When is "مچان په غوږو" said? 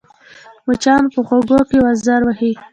0.67-1.59